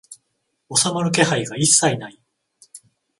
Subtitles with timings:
[0.75, 2.19] 収まる気配が一切ない